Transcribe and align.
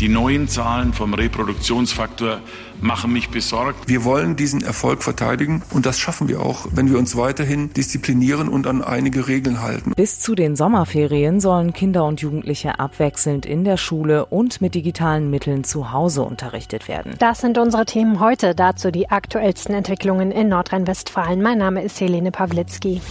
Die 0.00 0.08
neuen 0.08 0.48
Zahlen 0.48 0.94
vom 0.94 1.12
Reproduktionsfaktor 1.12 2.40
machen 2.80 3.12
mich 3.12 3.28
besorgt. 3.28 3.86
Wir 3.86 4.02
wollen 4.02 4.34
diesen 4.34 4.62
Erfolg 4.62 5.02
verteidigen 5.02 5.62
und 5.74 5.84
das 5.84 5.98
schaffen 5.98 6.26
wir 6.26 6.40
auch, 6.40 6.68
wenn 6.72 6.90
wir 6.90 6.98
uns 6.98 7.16
weiterhin 7.16 7.70
disziplinieren 7.74 8.48
und 8.48 8.66
an 8.66 8.82
einige 8.82 9.28
Regeln 9.28 9.60
halten. 9.60 9.92
Bis 9.94 10.18
zu 10.18 10.34
den 10.34 10.56
Sommerferien 10.56 11.38
sollen 11.38 11.74
Kinder 11.74 12.06
und 12.06 12.22
Jugendliche 12.22 12.78
abwechselnd 12.78 13.44
in 13.44 13.62
der 13.64 13.76
Schule 13.76 14.24
und 14.24 14.62
mit 14.62 14.74
digitalen 14.74 15.28
Mitteln 15.28 15.64
zu 15.64 15.92
Hause 15.92 16.22
unterrichtet 16.22 16.88
werden. 16.88 17.14
Das 17.18 17.42
sind 17.42 17.58
unsere 17.58 17.84
Themen 17.84 18.20
heute. 18.20 18.54
Dazu 18.54 18.90
die 18.90 19.10
aktuellsten 19.10 19.74
Entwicklungen 19.74 20.30
in 20.30 20.48
Nordrhein-Westfalen. 20.48 21.42
Mein 21.42 21.58
Name 21.58 21.82
ist 21.82 22.00
Helene 22.00 22.30
Pawlitzki. 22.30 23.02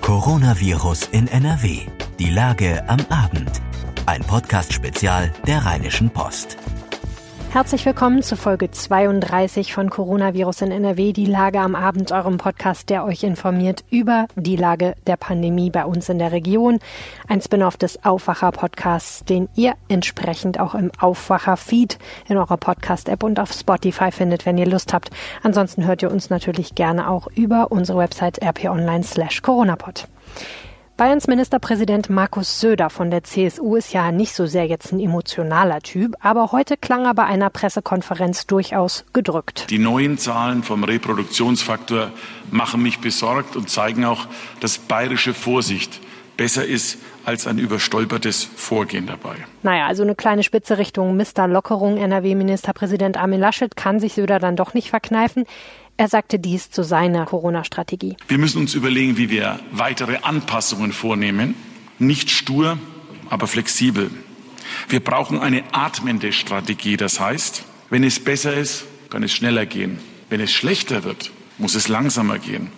Coronavirus 0.00 1.10
in 1.12 1.28
NRW. 1.28 1.80
Die 2.18 2.30
Lage 2.30 2.88
am 2.88 3.00
Abend. 3.10 3.60
Ein 4.12 4.24
Podcast-Spezial 4.24 5.32
der 5.46 5.64
Rheinischen 5.64 6.10
Post. 6.10 6.58
Herzlich 7.50 7.86
willkommen 7.86 8.22
zu 8.22 8.36
Folge 8.36 8.70
32 8.70 9.72
von 9.72 9.88
Coronavirus 9.88 10.60
in 10.60 10.70
NRW, 10.70 11.14
die 11.14 11.24
Lage 11.24 11.60
am 11.60 11.74
Abend, 11.74 12.12
eurem 12.12 12.36
Podcast, 12.36 12.90
der 12.90 13.06
euch 13.06 13.22
informiert 13.22 13.86
über 13.88 14.26
die 14.36 14.56
Lage 14.56 14.96
der 15.06 15.16
Pandemie 15.16 15.70
bei 15.70 15.86
uns 15.86 16.10
in 16.10 16.18
der 16.18 16.30
Region. 16.30 16.78
Ein 17.26 17.40
Spin-off 17.40 17.78
des 17.78 18.04
Aufwacher-Podcasts, 18.04 19.24
den 19.24 19.48
ihr 19.54 19.76
entsprechend 19.88 20.60
auch 20.60 20.74
im 20.74 20.90
Aufwacher-Feed 21.00 21.98
in 22.28 22.36
eurer 22.36 22.58
Podcast-App 22.58 23.22
und 23.22 23.40
auf 23.40 23.54
Spotify 23.54 24.12
findet, 24.12 24.44
wenn 24.44 24.58
ihr 24.58 24.66
Lust 24.66 24.92
habt. 24.92 25.08
Ansonsten 25.42 25.86
hört 25.86 26.02
ihr 26.02 26.10
uns 26.10 26.28
natürlich 26.28 26.74
gerne 26.74 27.08
auch 27.08 27.28
über 27.28 27.72
unsere 27.72 27.96
Website 27.96 28.44
rponline 28.44 29.04
slash 29.04 29.40
coronapod. 29.40 30.06
Bayerns 30.98 31.26
Ministerpräsident 31.26 32.10
Markus 32.10 32.60
Söder 32.60 32.90
von 32.90 33.10
der 33.10 33.24
CSU 33.24 33.76
ist 33.76 33.94
ja 33.94 34.12
nicht 34.12 34.34
so 34.34 34.44
sehr 34.44 34.66
jetzt 34.66 34.92
ein 34.92 35.00
emotionaler 35.00 35.80
Typ, 35.80 36.14
aber 36.20 36.52
heute 36.52 36.76
klang 36.76 37.06
er 37.06 37.14
bei 37.14 37.24
einer 37.24 37.48
Pressekonferenz 37.48 38.46
durchaus 38.46 39.06
gedrückt. 39.14 39.70
Die 39.70 39.78
neuen 39.78 40.18
Zahlen 40.18 40.62
vom 40.62 40.84
Reproduktionsfaktor 40.84 42.10
machen 42.50 42.82
mich 42.82 43.00
besorgt 43.00 43.56
und 43.56 43.70
zeigen 43.70 44.04
auch, 44.04 44.26
dass 44.60 44.78
bayerische 44.78 45.32
Vorsicht 45.32 45.98
besser 46.36 46.64
ist 46.66 46.98
als 47.24 47.46
ein 47.46 47.58
überstolpertes 47.58 48.44
Vorgehen 48.44 49.06
dabei. 49.06 49.36
Naja, 49.62 49.86
also 49.86 50.02
eine 50.02 50.14
kleine 50.14 50.42
Spitze 50.42 50.76
Richtung 50.78 51.16
Mr. 51.16 51.46
Lockerung. 51.46 51.96
NRW-Ministerpräsident 51.96 53.16
Armin 53.16 53.40
Laschet 53.40 53.76
kann 53.76 54.00
sich 54.00 54.14
Söder 54.14 54.38
dann 54.38 54.56
doch 54.56 54.74
nicht 54.74 54.90
verkneifen. 54.90 55.44
Er 55.96 56.08
sagte 56.08 56.38
dies 56.38 56.70
zu 56.70 56.82
seiner 56.82 57.26
Corona-Strategie. 57.26 58.16
Wir 58.26 58.38
müssen 58.38 58.58
uns 58.58 58.74
überlegen, 58.74 59.16
wie 59.16 59.30
wir 59.30 59.60
weitere 59.70 60.18
Anpassungen 60.18 60.92
vornehmen. 60.92 61.54
Nicht 61.98 62.30
stur, 62.30 62.78
aber 63.30 63.46
flexibel. 63.46 64.10
Wir 64.88 65.00
brauchen 65.00 65.38
eine 65.38 65.62
atmende 65.72 66.32
Strategie. 66.32 66.96
Das 66.96 67.20
heißt, 67.20 67.64
wenn 67.90 68.04
es 68.04 68.20
besser 68.20 68.54
ist, 68.54 68.84
kann 69.10 69.22
es 69.22 69.32
schneller 69.32 69.66
gehen. 69.66 69.98
Wenn 70.28 70.40
es 70.40 70.50
schlechter 70.50 71.04
wird, 71.04 71.30
muss 71.58 71.74
es 71.74 71.88
langsamer 71.88 72.38
gehen. 72.38 72.72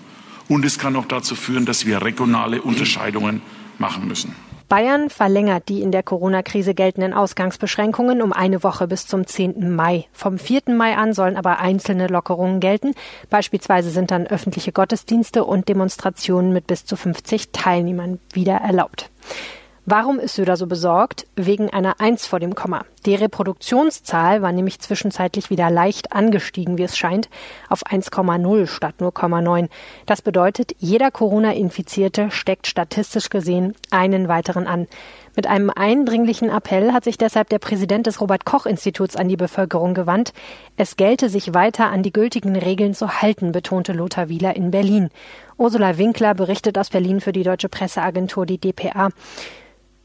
Und 0.48 0.64
es 0.64 0.78
kann 0.78 0.96
auch 0.96 1.06
dazu 1.06 1.36
führen, 1.36 1.64
dass 1.64 1.86
wir 1.86 2.02
regionale 2.02 2.60
Unterscheidungen 2.60 3.40
machen 3.78 4.06
müssen. 4.06 4.34
Bayern 4.68 5.10
verlängert 5.10 5.68
die 5.68 5.82
in 5.82 5.92
der 5.92 6.02
Corona-Krise 6.02 6.74
geltenden 6.74 7.12
Ausgangsbeschränkungen 7.12 8.22
um 8.22 8.32
eine 8.32 8.62
Woche 8.62 8.86
bis 8.86 9.06
zum 9.06 9.26
10. 9.26 9.74
Mai. 9.74 10.06
Vom 10.12 10.38
4. 10.38 10.62
Mai 10.68 10.96
an 10.96 11.12
sollen 11.12 11.36
aber 11.36 11.58
einzelne 11.58 12.06
Lockerungen 12.06 12.60
gelten. 12.60 12.94
Beispielsweise 13.30 13.90
sind 13.90 14.10
dann 14.10 14.26
öffentliche 14.26 14.72
Gottesdienste 14.72 15.44
und 15.44 15.68
Demonstrationen 15.68 16.52
mit 16.52 16.66
bis 16.66 16.84
zu 16.84 16.96
50 16.96 17.52
Teilnehmern 17.52 18.18
wieder 18.32 18.54
erlaubt. 18.54 19.10
Warum 19.86 20.18
ist 20.18 20.34
Söder 20.34 20.56
so 20.56 20.66
besorgt? 20.66 21.26
Wegen 21.36 21.70
einer 21.70 22.00
Eins 22.00 22.26
vor 22.26 22.40
dem 22.40 22.54
Komma. 22.54 22.84
Die 23.06 23.14
Reproduktionszahl 23.14 24.40
war 24.40 24.52
nämlich 24.52 24.80
zwischenzeitlich 24.80 25.50
wieder 25.50 25.70
leicht 25.70 26.12
angestiegen, 26.12 26.78
wie 26.78 26.84
es 26.84 26.96
scheint, 26.96 27.28
auf 27.68 27.84
1,0 27.84 28.66
statt 28.66 28.94
0,9. 28.98 29.68
Das 30.06 30.22
bedeutet, 30.22 30.72
jeder 30.78 31.10
Corona-Infizierte 31.10 32.30
steckt 32.30 32.66
statistisch 32.66 33.28
gesehen 33.28 33.74
einen 33.90 34.28
weiteren 34.28 34.66
an. 34.66 34.86
Mit 35.36 35.46
einem 35.46 35.68
eindringlichen 35.68 36.48
Appell 36.48 36.92
hat 36.92 37.04
sich 37.04 37.18
deshalb 37.18 37.50
der 37.50 37.58
Präsident 37.58 38.06
des 38.06 38.22
Robert 38.22 38.46
Koch 38.46 38.64
Instituts 38.64 39.16
an 39.16 39.28
die 39.28 39.36
Bevölkerung 39.36 39.92
gewandt. 39.92 40.32
Es 40.78 40.96
gelte 40.96 41.28
sich 41.28 41.52
weiter 41.52 41.90
an 41.90 42.02
die 42.02 42.12
gültigen 42.12 42.56
Regeln 42.56 42.94
zu 42.94 43.20
halten, 43.20 43.52
betonte 43.52 43.92
Lothar 43.92 44.30
Wieler 44.30 44.56
in 44.56 44.70
Berlin. 44.70 45.10
Ursula 45.58 45.98
Winkler 45.98 46.34
berichtet 46.34 46.78
aus 46.78 46.88
Berlin 46.88 47.20
für 47.20 47.32
die 47.32 47.42
deutsche 47.42 47.68
Presseagentur, 47.68 48.46
die 48.46 48.58
DPA. 48.58 49.10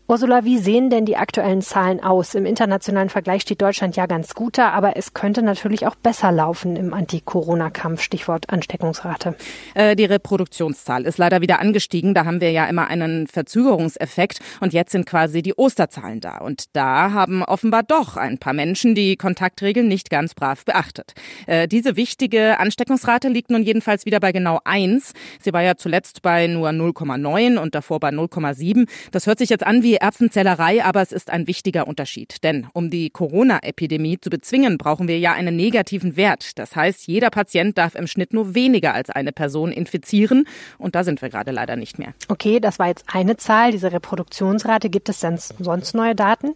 Ursula, 0.10 0.44
wie 0.44 0.58
sehen 0.58 0.90
denn 0.90 1.06
die 1.06 1.18
aktuellen 1.18 1.62
Zahlen 1.62 2.00
aus? 2.00 2.34
Im 2.34 2.48
internationalen 2.48 3.10
Vergleich 3.10 3.44
steht 3.44 3.62
Deutschland 3.62 3.96
ja 3.96 4.08
ganz 4.08 4.34
gut 4.34 4.58
da, 4.58 4.72
aber 4.72 4.98
es 4.98 5.14
könnte 5.14 5.44
natürlich 5.44 5.86
auch 5.86 5.94
besser 5.94 6.32
laufen 6.32 6.76
im 6.78 6.96
Anti-Corona-Kampf, 6.96 8.02
Stichwort 8.02 8.50
Ansteckungsrate. 8.50 9.36
Äh, 9.76 9.96
die 9.96 10.06
Reproduktionszahl 10.06 11.06
ist 11.06 11.20
leider 11.20 11.42
wieder 11.42 11.60
angestiegen. 11.60 12.16
Da 12.16 12.26
haben 12.26 12.42
wir 12.42 12.50
ja 12.50 12.66
immer 12.66 12.88
einen 12.88 13.28
Verzögerungseffekt 13.28 14.40
und 14.62 14.74
jetzt 14.74 14.94
sind 14.94 15.06
quasi 15.06 15.44
die 15.44 15.54
Osterzahlen 15.54 16.22
da. 16.22 16.40
Und 16.40 16.76
da 16.76 17.12
haben 17.12 17.44
offenbar 17.44 17.84
doch 17.84 18.18
ein 18.18 18.40
paar 18.40 18.54
Menschen 18.54 18.96
die 18.96 19.16
Kontaktregeln 19.16 19.88
nicht 19.88 20.10
ganz 20.10 20.34
brav 20.34 20.66
beachtet. 20.66 21.14
Äh, 21.46 21.68
diese 21.68 21.98
wichtige 21.98 22.60
Ansteckungsrate 22.60 23.28
liegt 23.28 23.52
nun 23.52 23.62
jedenfalls 23.62 24.08
wieder 24.08 24.20
bei 24.20 24.32
genau 24.32 24.60
eins. 24.64 25.14
Sie 25.40 25.54
war 25.54 25.62
ja 25.62 25.76
zuletzt 25.76 26.24
bei 26.24 26.48
nur 26.48 26.70
0,9 26.70 27.60
und 27.60 27.76
davor 27.76 28.00
bei 28.00 28.10
0,7. 28.10 28.90
Das 29.12 29.28
hört 29.28 29.38
sich 29.38 29.50
jetzt 29.50 29.68
an 29.68 29.84
wie 29.84 29.99
Erbsenzählerei, 30.02 30.84
aber 30.84 31.02
es 31.02 31.12
ist 31.12 31.30
ein 31.30 31.48
wichtiger 31.48 31.88
Unterschied. 31.88 32.44
Denn 32.44 32.68
um 32.74 32.90
die 32.90 33.10
Corona-Epidemie 33.10 34.20
zu 34.20 34.30
bezwingen, 34.30 34.78
brauchen 34.78 35.08
wir 35.08 35.20
ja 35.20 35.34
einen 35.34 35.56
negativen 35.56 36.16
Wert. 36.16 36.58
Das 36.58 36.76
heißt, 36.76 37.08
jeder 37.08 37.30
Patient 37.30 37.78
darf 37.78 37.96
im 37.96 38.08
Schnitt 38.08 38.34
nur 38.34 38.56
weniger 38.56 38.94
als 38.94 39.10
eine 39.10 39.32
Person 39.32 39.72
infizieren. 39.72 40.46
Und 40.78 40.96
da 40.96 41.04
sind 41.04 41.22
wir 41.22 41.30
gerade 41.30 41.52
leider 41.52 41.76
nicht 41.76 42.00
mehr. 42.00 42.14
Okay, 42.28 42.60
das 42.60 42.80
war 42.80 42.88
jetzt 42.88 43.06
eine 43.12 43.38
Zahl, 43.38 43.72
diese 43.72 43.92
Reproduktionsrate. 43.92 44.90
Gibt 44.90 45.10
es 45.10 45.20
sonst 45.20 45.96
neue 45.96 46.16
Daten? 46.16 46.54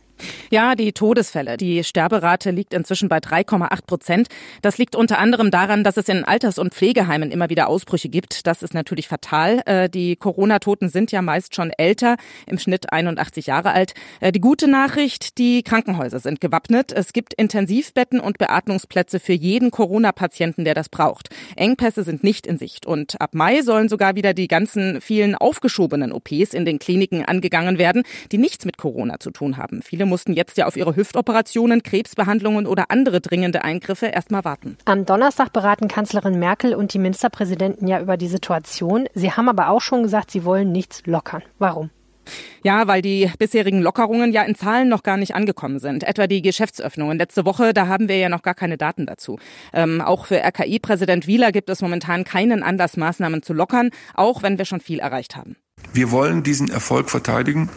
Ja, 0.50 0.76
die 0.76 0.94
Todesfälle. 0.94 1.58
Die 1.58 1.84
Sterberate 1.84 2.52
liegt 2.52 2.74
inzwischen 2.74 3.10
bei 3.10 3.18
3,8 3.18 3.86
Prozent. 3.86 4.28
Das 4.62 4.78
liegt 4.78 4.96
unter 4.96 5.20
anderem 5.20 5.52
daran, 5.52 5.84
dass 5.84 5.98
es 5.98 6.10
in 6.10 6.24
Alters- 6.24 6.60
und 6.60 6.74
Pflegeheimen 6.74 7.32
immer 7.32 7.50
wieder 7.50 7.68
Ausbrüche 7.68 8.10
gibt. 8.10 8.48
Das 8.48 8.64
ist 8.64 8.74
natürlich 8.74 9.08
fatal. 9.08 9.62
Äh, 9.66 9.90
die 9.90 10.16
Corona-Toten 10.16 10.90
sind 10.90 11.12
ja 11.12 11.22
meist 11.22 11.56
schon 11.56 11.72
älter, 11.78 12.18
im 12.46 12.60
Schnitt 12.60 12.92
81 12.92 13.48
Jahre 13.48 13.72
alt. 13.72 13.94
Äh, 14.20 14.32
die 14.32 14.42
gute 14.42 14.68
Nachricht, 14.68 15.38
die 15.38 15.64
Krankenhäuser 15.64 16.20
sind 16.20 16.42
gewappnet. 16.42 16.92
Es 16.92 17.14
gibt 17.14 17.34
Intensivbetten 17.34 18.20
und 18.20 18.38
Beatmungsplätze 18.38 19.20
für 19.20 19.34
jeden 19.34 19.72
Corona-Patienten, 19.72 20.66
der 20.66 20.74
das 20.74 20.90
braucht. 20.90 21.30
Engpässe 21.56 22.04
sind 22.04 22.24
nicht 22.24 22.48
in 22.48 22.58
Sicht. 22.58 22.86
Und 22.86 23.20
ab 23.22 23.34
Mai 23.34 23.62
sollen 23.62 23.90
sogar 23.90 24.16
wieder 24.16 24.34
die 24.34 24.48
ganzen 24.48 25.02
vielen 25.02 25.36
aufgeschobenen 25.36 26.12
OPs 26.12 26.54
in 26.54 26.66
den 26.66 26.80
Kliniken 26.80 27.26
angegangen 27.26 27.78
werden, 27.78 28.04
die 28.32 28.38
nichts 28.38 28.66
mit 28.66 28.78
Corona 28.78 29.20
zu 29.20 29.32
tun 29.32 29.58
haben. 29.58 29.82
Viele 29.82 30.06
mussten 30.14 30.34
jetzt 30.34 30.58
ja 30.58 30.68
auf 30.68 30.78
ihre 30.78 30.96
Hüftoperationen, 30.96 31.82
Krebsbehandlungen 31.82 32.68
oder 32.68 32.92
andere 32.92 33.20
dringende 33.20 33.64
Eingriffe 33.64 34.06
erstmal 34.06 34.46
warten. 34.46 34.78
Am 34.86 35.06
Donnerstag 35.06 35.52
beraten 35.52 35.88
Kanzlerin 35.88 36.38
Merkel 36.38 36.76
und 36.76 36.94
die 36.94 37.00
Ministerpräsidenten 37.00 37.88
ja 37.88 38.00
über 38.00 38.16
die 38.16 38.28
Situation. 38.28 39.08
Sie 39.16 39.32
haben 39.32 39.50
aber 39.50 39.70
auch 39.70 39.82
schon 39.82 40.04
gesagt, 40.04 40.30
sie 40.30 40.46
wollen 40.46 40.72
nichts 40.72 41.02
lockern. 41.08 41.42
Warum? 41.58 41.90
Ja, 42.62 42.86
weil 42.88 43.02
die 43.02 43.28
bisherigen 43.40 43.82
Lockerungen 43.82 44.32
ja 44.32 44.44
in 44.44 44.54
Zahlen 44.54 44.88
noch 44.88 45.02
gar 45.02 45.18
nicht 45.18 45.34
angekommen 45.34 45.80
sind. 45.80 46.04
Etwa 46.04 46.28
die 46.28 46.44
Geschäftsöffnungen. 46.44 47.18
Letzte 47.18 47.44
Woche, 47.44 47.74
da 47.74 47.88
haben 47.88 48.08
wir 48.08 48.20
ja 48.20 48.30
noch 48.30 48.44
gar 48.44 48.54
keine 48.54 48.78
Daten 48.78 49.08
dazu. 49.08 49.40
Ähm, 49.74 50.00
auch 50.00 50.28
für 50.28 50.38
RKI-Präsident 50.44 51.26
Wieler 51.26 51.52
gibt 51.52 51.72
es 51.72 51.82
momentan 51.82 52.24
keinen 52.24 52.62
Anlass, 52.62 52.98
Maßnahmen 52.98 53.42
zu 53.42 53.54
lockern, 53.54 53.90
auch 54.14 54.44
wenn 54.44 54.60
wir 54.60 54.66
schon 54.66 54.80
viel 54.80 55.00
erreicht 55.00 55.36
haben. 55.36 55.56
Wir 55.92 56.12
wollen 56.12 56.44
diesen 56.44 56.70
Erfolg 56.70 57.10
verteidigen 57.10 57.72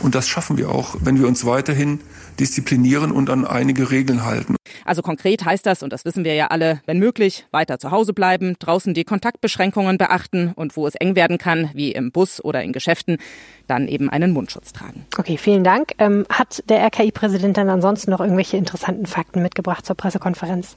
und 0.00 0.14
das 0.14 0.28
schaffen 0.28 0.58
wir 0.58 0.70
auch, 0.70 0.96
wenn 1.00 1.18
wir 1.18 1.26
uns 1.26 1.44
weiterhin 1.44 2.00
disziplinieren 2.38 3.12
und 3.12 3.30
an 3.30 3.44
einige 3.44 3.90
Regeln 3.90 4.24
halten. 4.24 4.56
Also 4.84 5.02
konkret 5.02 5.44
heißt 5.44 5.66
das, 5.66 5.82
und 5.82 5.92
das 5.92 6.04
wissen 6.04 6.24
wir 6.24 6.34
ja 6.34 6.48
alle, 6.48 6.80
wenn 6.86 6.98
möglich, 6.98 7.46
weiter 7.50 7.78
zu 7.78 7.90
Hause 7.90 8.12
bleiben, 8.12 8.56
draußen 8.58 8.94
die 8.94 9.04
Kontaktbeschränkungen 9.04 9.98
beachten 9.98 10.52
und 10.54 10.76
wo 10.76 10.86
es 10.86 10.94
eng 10.94 11.16
werden 11.16 11.38
kann, 11.38 11.70
wie 11.74 11.92
im 11.92 12.12
Bus 12.12 12.42
oder 12.42 12.62
in 12.62 12.72
Geschäften, 12.72 13.18
dann 13.66 13.88
eben 13.88 14.10
einen 14.10 14.32
Mundschutz 14.32 14.72
tragen. 14.72 15.04
Okay, 15.16 15.36
vielen 15.36 15.64
Dank. 15.64 15.92
Ähm, 15.98 16.26
hat 16.28 16.62
der 16.68 16.82
RKI-Präsident 16.84 17.56
dann 17.56 17.68
ansonsten 17.68 18.10
noch 18.10 18.20
irgendwelche 18.20 18.56
interessanten 18.56 19.06
Fakten 19.06 19.42
mitgebracht 19.42 19.86
zur 19.86 19.96
Pressekonferenz? 19.96 20.76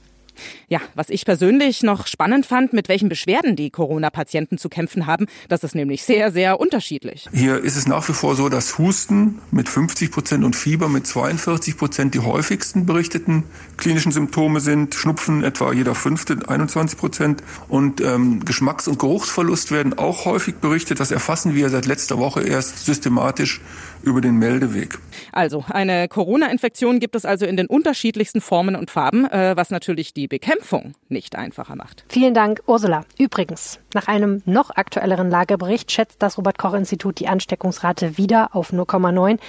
Ja, 0.67 0.79
was 0.95 1.09
ich 1.09 1.25
persönlich 1.25 1.83
noch 1.83 2.07
spannend 2.07 2.45
fand, 2.45 2.73
mit 2.73 2.89
welchen 2.89 3.09
Beschwerden 3.09 3.55
die 3.55 3.69
Corona-Patienten 3.69 4.57
zu 4.57 4.69
kämpfen 4.69 5.05
haben, 5.05 5.27
das 5.49 5.63
ist 5.63 5.75
nämlich 5.75 6.03
sehr, 6.03 6.31
sehr 6.31 6.59
unterschiedlich. 6.59 7.27
Hier 7.33 7.63
ist 7.63 7.75
es 7.75 7.87
nach 7.87 8.07
wie 8.09 8.13
vor 8.13 8.35
so, 8.35 8.49
dass 8.49 8.77
Husten 8.77 9.39
mit 9.51 9.69
50 9.69 10.11
Prozent 10.11 10.43
und 10.43 10.55
Fieber 10.55 10.89
mit 10.89 11.07
42 11.07 11.77
Prozent 11.77 12.13
die 12.13 12.19
häufigsten 12.19 12.85
berichteten 12.85 13.43
klinischen 13.77 14.11
Symptome 14.11 14.59
sind. 14.59 14.95
Schnupfen 14.95 15.43
etwa 15.43 15.73
jeder 15.73 15.95
fünfte, 15.95 16.37
21 16.47 16.97
Prozent. 16.97 17.43
Und 17.67 18.01
ähm, 18.01 18.43
Geschmacks- 18.45 18.87
und 18.87 18.99
Geruchsverlust 18.99 19.71
werden 19.71 19.97
auch 19.97 20.25
häufig 20.25 20.55
berichtet. 20.55 20.99
Das 20.99 21.11
erfassen 21.11 21.55
wir 21.55 21.69
seit 21.69 21.85
letzter 21.85 22.17
Woche 22.17 22.41
erst 22.41 22.85
systematisch 22.85 23.61
über 24.03 24.21
den 24.21 24.37
Meldeweg. 24.37 24.99
Also 25.31 25.63
eine 25.69 26.07
Corona-Infektion 26.07 26.99
gibt 26.99 27.15
es 27.15 27.25
also 27.25 27.45
in 27.45 27.57
den 27.57 27.67
unterschiedlichsten 27.67 28.41
Formen 28.41 28.75
und 28.75 28.91
Farben, 28.91 29.25
äh, 29.25 29.53
was 29.55 29.71
natürlich 29.71 30.13
die 30.13 30.27
Bekämpfung 30.27 30.93
nicht 31.09 31.35
einfacher 31.35 31.75
macht. 31.75 32.05
Vielen 32.09 32.33
Dank, 32.33 32.61
Ursula. 32.67 33.05
Übrigens, 33.17 33.79
nach 33.93 34.07
einem 34.07 34.41
noch 34.45 34.69
aktuelleren 34.71 35.29
Lagebericht 35.29 35.91
schätzt 35.91 36.21
das 36.21 36.37
Robert-Koch-Institut 36.37 37.19
die 37.19 37.27
Ansteckungsrate 37.27 38.17
wieder 38.17 38.55
auf 38.55 38.73
0,9. 38.73 39.39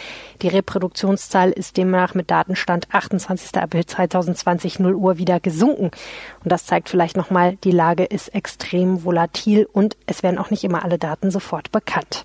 Die 0.42 0.48
Reproduktionszahl 0.48 1.50
ist 1.50 1.76
demnach 1.76 2.14
mit 2.14 2.30
Datenstand 2.30 2.86
28. 2.92 3.56
April 3.60 3.84
2020 3.86 4.78
0 4.78 4.94
Uhr 4.94 5.18
wieder 5.18 5.40
gesunken. 5.40 5.90
Und 6.42 6.52
das 6.52 6.66
zeigt 6.66 6.88
vielleicht 6.88 7.16
nochmal, 7.16 7.56
die 7.64 7.72
Lage 7.72 8.04
ist 8.04 8.28
extrem 8.34 9.04
volatil 9.04 9.68
und 9.72 9.96
es 10.06 10.22
werden 10.22 10.38
auch 10.38 10.50
nicht 10.50 10.64
immer 10.64 10.84
alle 10.84 10.98
Daten 10.98 11.30
sofort 11.30 11.72
bekannt. 11.72 12.24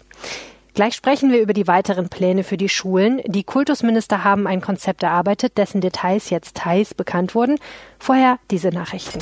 Gleich 0.79 0.95
sprechen 0.95 1.29
wir 1.29 1.41
über 1.41 1.51
die 1.51 1.67
weiteren 1.67 2.07
Pläne 2.07 2.45
für 2.45 2.55
die 2.55 2.69
Schulen. 2.69 3.21
Die 3.25 3.43
Kultusminister 3.43 4.23
haben 4.23 4.47
ein 4.47 4.61
Konzept 4.61 5.03
erarbeitet, 5.03 5.57
dessen 5.57 5.81
Details 5.81 6.29
jetzt 6.29 6.55
teils 6.55 6.93
bekannt 6.93 7.35
wurden. 7.35 7.57
Vorher 7.99 8.39
diese 8.49 8.69
Nachrichten. 8.69 9.19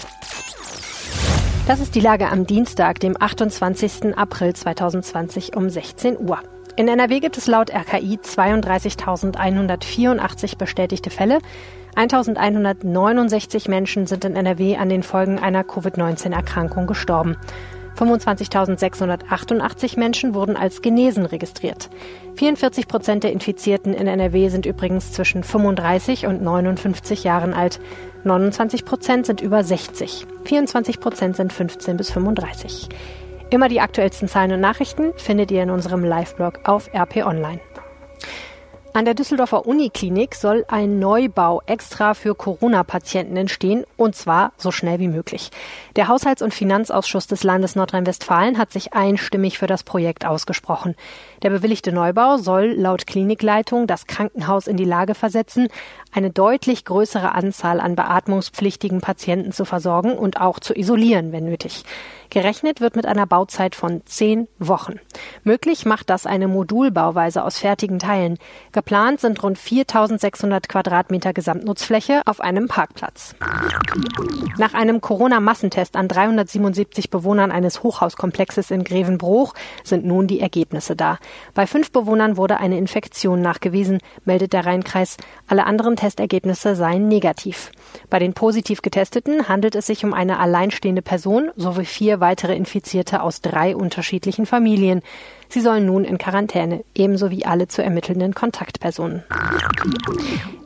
Das 1.66 1.80
ist 1.80 1.96
die 1.96 2.00
Lage 2.00 2.30
am 2.30 2.46
Dienstag, 2.46 3.00
dem 3.00 3.20
28. 3.20 4.16
April 4.16 4.54
2020 4.54 5.56
um 5.56 5.72
16 5.72 6.20
Uhr. 6.20 6.38
In 6.76 6.88
NRW 6.88 7.22
gibt 7.22 7.40
es 7.40 7.48
laut 7.48 7.74
RKI 7.74 8.20
32.184 8.24 10.60
bestätigte 10.60 11.10
Fälle. 11.10 11.40
1.169 11.96 13.68
Menschen 13.68 14.06
sind 14.06 14.26
in 14.26 14.36
NRW 14.36 14.78
an 14.78 14.90
den 14.90 15.02
Folgen 15.02 15.40
einer 15.40 15.64
Covid-19-Erkrankung 15.64 16.86
gestorben. 16.86 17.36
25.688 17.98 20.00
Menschen 20.00 20.34
wurden 20.34 20.56
als 20.56 20.82
genesen 20.82 21.26
registriert. 21.26 21.90
44 22.36 22.88
Prozent 22.88 23.24
der 23.24 23.34
Infizierten 23.34 23.94
in 23.94 24.08
NRW 24.08 24.50
sind 24.50 24.66
übrigens 24.66 25.12
zwischen 25.12 25.44
35 25.44 26.28
und 26.28 26.42
59 26.42 27.24
Jahren 27.24 27.54
alt. 27.54 27.80
29 28.24 28.86
Prozent 28.86 29.26
sind 29.26 29.42
über 29.42 29.64
60. 29.64 30.26
24 30.46 31.00
Prozent 31.00 31.36
sind 31.36 31.52
15 31.52 31.98
bis 31.98 32.12
35. 32.12 32.90
Immer 33.50 33.70
die 33.70 33.82
aktuellsten 33.82 34.28
Zahlen 34.28 34.52
und 34.52 34.60
Nachrichten 34.60 35.14
findet 35.16 35.52
ihr 35.52 35.64
in 35.64 35.70
unserem 35.70 36.04
Live-Blog 36.04 36.60
auf 36.66 36.94
RP 36.94 37.26
Online. 37.26 37.60
An 38.98 39.06
der 39.06 39.14
Düsseldorfer 39.14 39.68
Uniklinik 39.68 40.34
soll 40.34 40.66
ein 40.70 40.98
Neubau 40.98 41.62
extra 41.68 42.16
für 42.16 42.34
Corona-Patienten 42.34 43.38
entstehen, 43.38 43.86
und 43.96 44.16
zwar 44.16 44.54
so 44.58 44.72
schnell 44.72 44.98
wie 44.98 45.08
möglich. 45.08 45.52
Der 45.96 46.08
Haushalts- 46.08 46.42
und 46.42 46.52
Finanzausschuss 46.52 47.28
des 47.28 47.44
Landes 47.44 47.76
Nordrhein-Westfalen 47.76 48.58
hat 48.58 48.72
sich 48.72 48.94
einstimmig 48.94 49.60
für 49.60 49.68
das 49.68 49.84
Projekt 49.84 50.26
ausgesprochen. 50.26 50.96
Der 51.44 51.52
bewilligte 51.52 51.92
Neubau 51.92 52.38
soll 52.38 52.74
laut 52.76 53.06
Klinikleitung 53.06 53.86
das 53.86 54.08
Krankenhaus 54.08 54.66
in 54.66 54.78
die 54.78 54.84
Lage 54.84 55.14
versetzen, 55.14 55.68
eine 56.12 56.32
deutlich 56.32 56.84
größere 56.84 57.36
Anzahl 57.36 57.80
an 57.80 57.96
beatmungspflichtigen 57.96 59.02
Patienten 59.02 59.52
zu 59.52 59.64
versorgen 59.64 60.18
und 60.18 60.42
auch 60.42 60.60
zu 60.60 60.76
isolieren, 60.76 61.32
wenn 61.32 61.46
nötig. 61.46 61.84
Gerechnet 62.30 62.82
wird 62.82 62.96
mit 62.96 63.06
einer 63.06 63.26
Bauzeit 63.26 63.76
von 63.76 64.02
zehn 64.06 64.48
Wochen. 64.60 65.00
Möglich 65.44 65.86
macht 65.86 66.10
das 66.10 66.26
eine 66.26 66.48
Modulbauweise 66.48 67.44
aus 67.44 67.58
fertigen 67.58 68.00
Teilen. 68.00 68.38
Geplant 68.72 69.22
sind 69.22 69.42
rund 69.44 69.58
4600 69.58 70.68
Quadratmeter 70.68 71.34
Gesamtnutzfläche 71.34 72.22
auf 72.26 72.42
einem 72.42 72.68
Parkplatz. 72.68 73.36
Nach 74.58 74.74
einem 74.74 75.02
Corona-Massentest 75.02 75.96
an 75.96 76.08
377 76.08 77.10
Bewohnern 77.10 77.52
eines 77.52 77.84
Hochhauskomplexes 77.84 78.72
in 78.72 78.84
Grevenbruch 78.84 79.54
sind 79.84 80.06
nun 80.06 80.28
die 80.28 80.40
Ergebnisse 80.40 80.96
da. 80.96 81.20
Bei 81.54 81.68
fünf 81.68 81.92
Bewohnern 81.92 82.38
wurde 82.38 82.58
eine 82.58 82.78
Infektion 82.78 83.42
nachgewiesen, 83.42 84.00
meldet 84.26 84.54
der 84.54 84.66
Rheinkreis. 84.66 85.18
Alle 85.48 85.66
anderen 85.66 85.96
Testergebnisse 85.96 86.76
seien 86.76 87.08
negativ. 87.08 87.72
Bei 88.10 88.20
den 88.20 88.34
positiv 88.34 88.82
Getesteten 88.82 89.48
handelt 89.48 89.76
es 89.76 89.88
sich 89.88 90.04
um 90.06 90.14
eine 90.14 90.40
alleinstehende 90.40 91.02
Person 91.02 91.52
sowie 91.56 91.86
vier 91.86 92.20
weitere 92.20 92.56
Infizierte 92.56 93.22
aus 93.22 93.42
drei 93.42 93.76
unterschiedlichen 93.76 94.46
Familien. 94.46 95.02
Sie 95.50 95.62
sollen 95.62 95.86
nun 95.86 96.04
in 96.04 96.18
Quarantäne, 96.18 96.84
ebenso 96.96 97.32
wie 97.32 97.46
alle 97.46 97.68
zu 97.68 97.84
ermittelnden 97.84 98.34
Kontaktpersonen. 98.34 99.24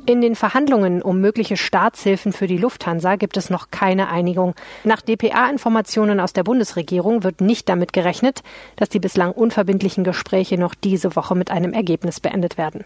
In 0.07 0.19
den 0.19 0.35
Verhandlungen 0.35 1.03
um 1.03 1.21
mögliche 1.21 1.57
Staatshilfen 1.57 2.33
für 2.33 2.47
die 2.47 2.57
Lufthansa 2.57 3.17
gibt 3.17 3.37
es 3.37 3.51
noch 3.51 3.69
keine 3.69 4.09
Einigung. 4.09 4.55
Nach 4.83 4.99
dpa-Informationen 4.99 6.19
aus 6.19 6.33
der 6.33 6.43
Bundesregierung 6.43 7.23
wird 7.23 7.39
nicht 7.39 7.69
damit 7.69 7.93
gerechnet, 7.93 8.41
dass 8.77 8.89
die 8.89 8.99
bislang 8.99 9.31
unverbindlichen 9.31 10.03
Gespräche 10.03 10.57
noch 10.57 10.73
diese 10.73 11.15
Woche 11.15 11.35
mit 11.35 11.51
einem 11.51 11.71
Ergebnis 11.71 12.19
beendet 12.19 12.57
werden. 12.57 12.83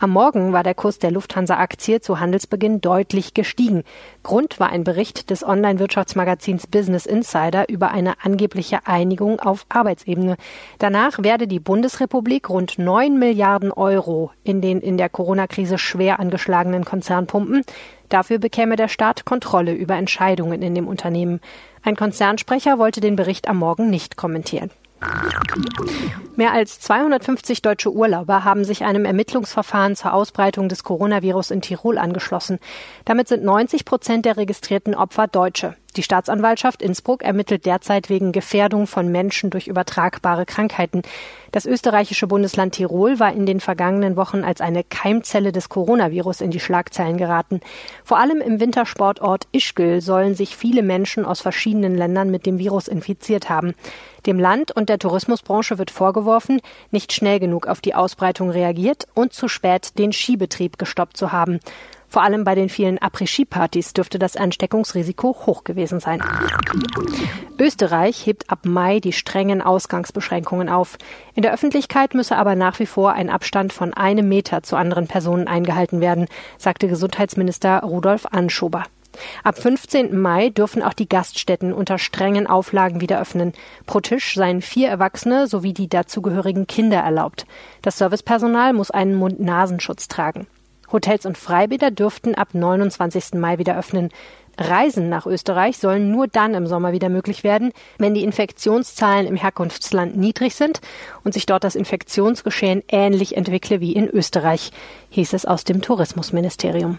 Am 0.00 0.10
Morgen 0.10 0.52
war 0.52 0.64
der 0.64 0.74
Kurs 0.74 0.98
der 0.98 1.12
Lufthansa-Aktie 1.12 2.00
zu 2.00 2.18
Handelsbeginn 2.18 2.80
deutlich 2.80 3.34
gestiegen. 3.34 3.84
Grund 4.24 4.58
war 4.58 4.70
ein 4.70 4.82
Bericht 4.82 5.30
des 5.30 5.44
Online-Wirtschaftsmagazins 5.44 6.66
Business 6.66 7.06
Insider 7.06 7.68
über 7.68 7.92
eine 7.92 8.14
angebliche 8.24 8.80
Einigung 8.84 9.38
auf 9.38 9.64
Arbeitsebene. 9.68 10.36
Danach 10.80 11.22
werde 11.22 11.46
die 11.46 11.60
Bundesrepublik 11.60 12.50
rund 12.50 12.80
9 12.80 13.16
Milliarden 13.16 13.70
Euro 13.70 14.32
in 14.42 14.60
den 14.60 14.80
in 14.80 14.96
der 14.96 15.08
Corona-Krise 15.08 15.78
schwer 15.78 16.18
angeschlagenen 16.18 16.47
angeschlagenen 16.48 16.84
Konzern. 16.84 17.26
Dafür 18.08 18.38
bekäme 18.38 18.76
der 18.76 18.88
Staat 18.88 19.24
Kontrolle 19.24 19.74
über 19.74 19.94
Entscheidungen 19.94 20.62
in 20.62 20.74
dem 20.74 20.88
Unternehmen. 20.88 21.40
Ein 21.82 21.96
Konzernsprecher 21.96 22.78
wollte 22.78 23.00
den 23.00 23.16
Bericht 23.16 23.48
am 23.48 23.58
Morgen 23.58 23.90
nicht 23.90 24.16
kommentieren. 24.16 24.70
Mehr 26.34 26.52
als 26.52 26.80
250 26.80 27.62
deutsche 27.62 27.92
Urlauber 27.92 28.44
haben 28.44 28.64
sich 28.64 28.82
einem 28.82 29.04
Ermittlungsverfahren 29.04 29.94
zur 29.94 30.12
Ausbreitung 30.12 30.68
des 30.68 30.82
Coronavirus 30.82 31.50
in 31.52 31.60
Tirol 31.60 31.98
angeschlossen. 31.98 32.58
Damit 33.04 33.28
sind 33.28 33.44
90 33.44 33.84
Prozent 33.84 34.24
der 34.24 34.36
registrierten 34.36 34.94
Opfer 34.94 35.28
Deutsche. 35.28 35.76
Die 35.98 36.04
Staatsanwaltschaft 36.04 36.80
Innsbruck 36.80 37.24
ermittelt 37.24 37.66
derzeit 37.66 38.08
wegen 38.08 38.30
Gefährdung 38.30 38.86
von 38.86 39.08
Menschen 39.08 39.50
durch 39.50 39.66
übertragbare 39.66 40.46
Krankheiten. 40.46 41.02
Das 41.50 41.66
österreichische 41.66 42.28
Bundesland 42.28 42.76
Tirol 42.76 43.18
war 43.18 43.32
in 43.32 43.46
den 43.46 43.58
vergangenen 43.58 44.14
Wochen 44.14 44.44
als 44.44 44.60
eine 44.60 44.84
Keimzelle 44.84 45.50
des 45.50 45.68
Coronavirus 45.68 46.40
in 46.40 46.52
die 46.52 46.60
Schlagzeilen 46.60 47.16
geraten. 47.18 47.58
Vor 48.04 48.20
allem 48.20 48.40
im 48.40 48.60
Wintersportort 48.60 49.48
Ischgl 49.50 50.00
sollen 50.00 50.36
sich 50.36 50.56
viele 50.56 50.84
Menschen 50.84 51.24
aus 51.24 51.40
verschiedenen 51.40 51.96
Ländern 51.96 52.30
mit 52.30 52.46
dem 52.46 52.60
Virus 52.60 52.86
infiziert 52.86 53.50
haben. 53.50 53.74
Dem 54.24 54.38
Land 54.38 54.70
und 54.70 54.88
der 54.88 55.00
Tourismusbranche 55.00 55.78
wird 55.78 55.90
vorgeworfen, 55.90 56.60
nicht 56.92 57.12
schnell 57.12 57.40
genug 57.40 57.66
auf 57.66 57.80
die 57.80 57.96
Ausbreitung 57.96 58.50
reagiert 58.50 59.08
und 59.14 59.32
zu 59.32 59.48
spät 59.48 59.98
den 59.98 60.12
Skibetrieb 60.12 60.78
gestoppt 60.78 61.16
zu 61.16 61.32
haben. 61.32 61.58
Vor 62.08 62.22
allem 62.22 62.44
bei 62.44 62.54
den 62.54 62.68
vielen 62.68 62.98
Après-Ski-Partys 62.98 63.92
dürfte 63.92 64.18
das 64.18 64.36
Ansteckungsrisiko 64.36 65.36
hoch 65.46 65.64
gewesen 65.64 66.00
sein. 66.00 66.22
Österreich 67.58 68.24
hebt 68.26 68.50
ab 68.50 68.60
Mai 68.64 68.98
die 69.00 69.12
strengen 69.12 69.60
Ausgangsbeschränkungen 69.60 70.68
auf. 70.68 70.96
In 71.34 71.42
der 71.42 71.52
Öffentlichkeit 71.52 72.14
müsse 72.14 72.36
aber 72.36 72.54
nach 72.54 72.78
wie 72.78 72.86
vor 72.86 73.12
ein 73.12 73.28
Abstand 73.28 73.72
von 73.72 73.92
einem 73.92 74.28
Meter 74.28 74.62
zu 74.62 74.76
anderen 74.76 75.06
Personen 75.06 75.48
eingehalten 75.48 76.00
werden, 76.00 76.28
sagte 76.56 76.88
Gesundheitsminister 76.88 77.80
Rudolf 77.80 78.26
Anschober. 78.30 78.84
Ab 79.42 79.58
15. 79.58 80.18
Mai 80.18 80.50
dürfen 80.50 80.82
auch 80.82 80.92
die 80.92 81.08
Gaststätten 81.08 81.72
unter 81.72 81.98
strengen 81.98 82.46
Auflagen 82.46 83.00
wieder 83.00 83.20
öffnen. 83.20 83.52
Pro 83.86 84.00
Tisch 84.00 84.34
seien 84.34 84.62
vier 84.62 84.88
Erwachsene 84.88 85.46
sowie 85.46 85.72
die 85.72 85.88
dazugehörigen 85.88 86.66
Kinder 86.66 86.98
erlaubt. 86.98 87.46
Das 87.82 87.98
Servicepersonal 87.98 88.72
muss 88.72 88.90
einen 88.90 89.14
Mund-Nasenschutz 89.16 90.08
tragen. 90.08 90.46
Hotels 90.92 91.26
und 91.26 91.38
Freibäder 91.38 91.90
dürften 91.90 92.34
ab 92.34 92.48
29. 92.52 93.34
Mai 93.34 93.58
wieder 93.58 93.78
öffnen. 93.78 94.10
Reisen 94.58 95.08
nach 95.08 95.26
Österreich 95.26 95.78
sollen 95.78 96.10
nur 96.10 96.26
dann 96.26 96.54
im 96.54 96.66
Sommer 96.66 96.92
wieder 96.92 97.08
möglich 97.08 97.44
werden, 97.44 97.72
wenn 97.98 98.14
die 98.14 98.24
Infektionszahlen 98.24 99.26
im 99.26 99.36
Herkunftsland 99.36 100.16
niedrig 100.16 100.54
sind 100.54 100.80
und 101.22 101.32
sich 101.32 101.46
dort 101.46 101.62
das 101.62 101.76
Infektionsgeschehen 101.76 102.82
ähnlich 102.88 103.36
entwickle 103.36 103.80
wie 103.80 103.92
in 103.92 104.08
Österreich, 104.08 104.72
hieß 105.10 105.32
es 105.32 105.46
aus 105.46 105.64
dem 105.64 105.80
Tourismusministerium. 105.80 106.98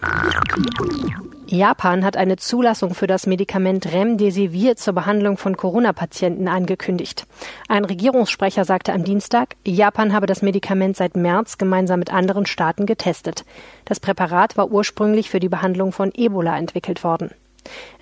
Japan 1.52 2.04
hat 2.04 2.16
eine 2.16 2.36
Zulassung 2.36 2.94
für 2.94 3.08
das 3.08 3.26
Medikament 3.26 3.92
Remdesivir 3.92 4.76
zur 4.76 4.94
Behandlung 4.94 5.36
von 5.36 5.56
Corona-Patienten 5.56 6.46
angekündigt. 6.46 7.26
Ein 7.66 7.84
Regierungssprecher 7.84 8.64
sagte 8.64 8.92
am 8.92 9.02
Dienstag, 9.02 9.56
Japan 9.66 10.12
habe 10.12 10.26
das 10.26 10.42
Medikament 10.42 10.96
seit 10.96 11.16
März 11.16 11.58
gemeinsam 11.58 11.98
mit 11.98 12.12
anderen 12.12 12.46
Staaten 12.46 12.86
getestet. 12.86 13.44
Das 13.84 13.98
Präparat 13.98 14.56
war 14.56 14.70
ursprünglich 14.70 15.28
für 15.28 15.40
die 15.40 15.48
Behandlung 15.48 15.90
von 15.90 16.12
Ebola 16.14 16.56
entwickelt 16.56 17.02
worden. 17.02 17.30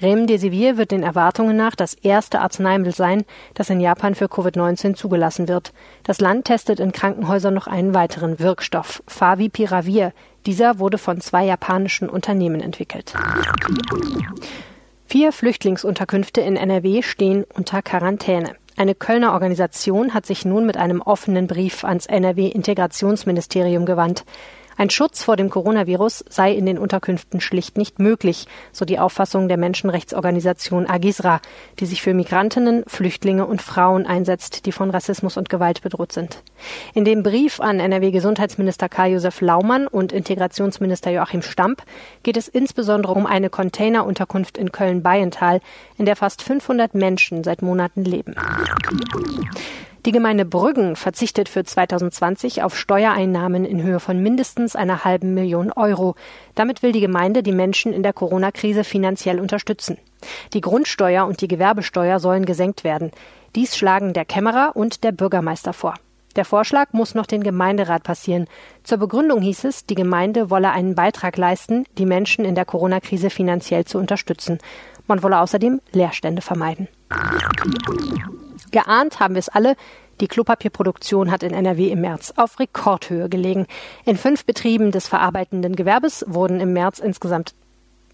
Remdesivir 0.00 0.76
wird 0.76 0.90
den 0.90 1.02
Erwartungen 1.02 1.57
nach 1.57 1.75
das 1.75 1.95
erste 1.95 2.40
Arzneimittel 2.40 2.95
sein, 2.95 3.25
das 3.55 3.71
in 3.71 3.81
Japan 3.81 4.14
für 4.14 4.26
Covid-19 4.26 4.95
zugelassen 4.95 5.49
wird. 5.49 5.73
Das 6.05 6.21
Land 6.21 6.45
testet 6.45 6.81
in 6.81 6.93
Krankenhäusern 6.93 7.55
noch 7.55 7.67
einen 7.67 7.95
weiteren 7.95 8.38
Wirkstoff, 8.38 9.02
Favipiravir. 9.07 10.12
Dieser 10.47 10.78
wurde 10.78 10.99
von 10.99 11.21
zwei 11.21 11.45
japanischen 11.45 12.09
Unternehmen 12.09 12.61
entwickelt. 12.61 13.14
Vier 15.07 15.33
Flüchtlingsunterkünfte 15.33 16.40
in 16.40 16.57
NRW 16.57 17.02
stehen 17.02 17.45
unter 17.54 17.83
Quarantäne. 17.83 18.54
Eine 18.76 18.95
Kölner 18.95 19.33
Organisation 19.33 20.14
hat 20.14 20.26
sich 20.26 20.45
nun 20.45 20.64
mit 20.64 20.76
einem 20.76 21.00
offenen 21.00 21.47
Brief 21.47 21.83
ans 21.83 22.07
NRW-Integrationsministerium 22.07 23.87
gewandt. 23.87 24.25
Ein 24.78 24.90
Schutz 24.90 25.25
vor 25.25 25.35
dem 25.35 25.50
Coronavirus 25.50 26.25
sei 26.28 26.52
in 26.52 26.64
den 26.64 26.78
Unterkünften 26.78 27.40
schlicht 27.40 27.76
nicht 27.76 27.99
möglich, 27.99 28.47
so 28.70 28.85
die 28.85 29.00
Auffassung 29.00 29.49
der 29.49 29.56
Menschenrechtsorganisation 29.56 30.87
Agisra, 30.87 31.40
die 31.80 31.87
sich 31.87 32.00
für 32.00 32.14
Migrantinnen, 32.14 32.85
Flüchtlinge 32.87 33.44
und 33.44 33.61
Frauen 33.61 34.06
einsetzt, 34.06 34.66
die 34.66 34.73
von 34.73 34.90
Rassismus 34.90 35.37
und 35.37 35.49
Gewalt 35.49 35.82
bedroht 35.82 36.12
sind. 36.12 36.44
In 36.94 37.04
dem 37.04 37.25
Brief 37.25 37.58
an 37.58 37.80
NRW-Gesundheitsminister 37.80 38.88
Karl-Josef 38.88 39.40
Laumann 39.40 39.88
und 39.88 40.12
Integrationsminister 40.12 41.11
Joachim 41.11 41.42
Stamp 41.42 41.82
geht 42.23 42.37
es 42.37 42.47
insbesondere 42.47 43.14
um 43.14 43.26
eine 43.26 43.50
Containerunterkunft 43.50 44.56
in 44.56 44.70
Köln-Bayental, 44.70 45.61
in 45.97 46.04
der 46.04 46.14
fast 46.14 46.40
500 46.40 46.94
Menschen 46.94 47.42
seit 47.42 47.62
Monaten 47.62 48.04
leben. 48.04 48.37
Die 50.08 50.12
Gemeinde 50.12 50.46
Brüggen 50.46 50.96
verzichtet 50.96 51.50
für 51.50 51.64
2020 51.64 52.62
auf 52.62 52.78
Steuereinnahmen 52.78 53.66
in 53.66 53.82
Höhe 53.82 54.00
von 54.00 54.22
mindestens 54.22 54.74
einer 54.74 55.04
halben 55.04 55.34
Million 55.34 55.70
Euro. 55.70 56.14
Damit 56.54 56.82
will 56.82 56.92
die 56.92 57.02
Gemeinde 57.02 57.42
die 57.42 57.52
Menschen 57.52 57.92
in 57.92 58.02
der 58.02 58.14
Corona-Krise 58.14 58.84
finanziell 58.84 59.38
unterstützen. 59.38 59.98
Die 60.54 60.62
Grundsteuer 60.62 61.26
und 61.26 61.42
die 61.42 61.46
Gewerbesteuer 61.46 62.20
sollen 62.20 62.46
gesenkt 62.46 62.84
werden. 62.84 63.10
Dies 63.54 63.76
schlagen 63.76 64.14
der 64.14 64.24
Kämmerer 64.24 64.76
und 64.76 65.04
der 65.04 65.12
Bürgermeister 65.12 65.74
vor. 65.74 65.92
Der 66.36 66.46
Vorschlag 66.46 66.86
muss 66.92 67.14
noch 67.14 67.26
den 67.26 67.42
Gemeinderat 67.42 68.02
passieren. 68.02 68.46
Zur 68.84 68.96
Begründung 68.96 69.42
hieß 69.42 69.64
es, 69.64 69.84
die 69.84 69.94
Gemeinde 69.94 70.48
wolle 70.48 70.70
einen 70.70 70.94
Beitrag 70.94 71.36
leisten, 71.36 71.84
die 71.98 72.06
Menschen 72.06 72.46
in 72.46 72.54
der 72.54 72.64
Corona-Krise 72.64 73.28
finanziell 73.28 73.84
zu 73.84 73.98
unterstützen. 73.98 74.56
Man 75.06 75.22
wolle 75.22 75.38
außerdem 75.38 75.82
Leerstände 75.92 76.40
vermeiden. 76.40 76.88
Geahnt 78.70 79.20
haben 79.20 79.34
wir 79.34 79.40
es 79.40 79.48
alle. 79.48 79.76
Die 80.20 80.28
Klopapierproduktion 80.28 81.30
hat 81.30 81.42
in 81.42 81.54
NRW 81.54 81.90
im 81.90 82.00
März 82.00 82.32
auf 82.37 82.58
Rekordhöhe 82.58 83.28
gelegen. 83.28 83.66
In 84.04 84.16
fünf 84.16 84.44
Betrieben 84.44 84.90
des 84.90 85.06
verarbeitenden 85.06 85.76
Gewerbes 85.76 86.25
wurden 86.26 86.60
im 86.60 86.72
März 86.72 86.98
insgesamt 86.98 87.54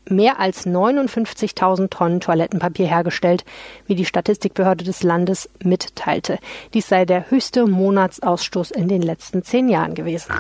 mehr 0.09 0.39
als 0.39 0.67
59.000 0.67 1.89
Tonnen 1.89 2.21
Toilettenpapier 2.21 2.87
hergestellt, 2.87 3.45
wie 3.87 3.95
die 3.95 4.05
Statistikbehörde 4.05 4.85
des 4.85 5.03
Landes 5.03 5.49
mitteilte. 5.63 6.39
Dies 6.75 6.89
sei 6.89 7.05
der 7.05 7.31
höchste 7.31 7.67
Monatsausstoß 7.67 8.71
in 8.71 8.89
den 8.89 9.03
letzten 9.03 9.43
zehn 9.43 9.69
Jahren 9.69 9.95
gewesen. 9.95 10.35